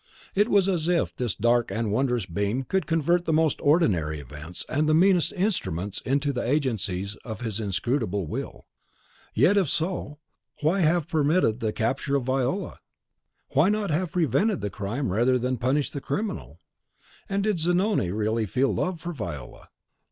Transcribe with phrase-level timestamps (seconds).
[0.33, 4.65] It was as if this dark and wondrous being could convert the most ordinary events
[4.67, 8.65] and the meanest instruments into the agencies of his inscrutable will;
[9.35, 10.17] yet, if so,
[10.61, 12.79] why have permitted the capture of Viola?
[13.49, 16.59] Why not have prevented the crime rather than punish the criminal?
[17.29, 19.69] And did Zanoni really feel love for Viola?